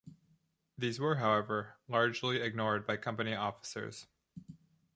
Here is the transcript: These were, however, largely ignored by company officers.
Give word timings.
These 0.79 0.99
were, 0.99 1.17
however, 1.17 1.75
largely 1.87 2.37
ignored 2.41 2.87
by 2.87 2.97
company 2.97 3.35
officers. 3.35 4.07